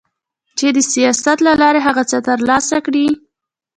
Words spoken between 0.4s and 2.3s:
چي د سياست له لارې هغه څه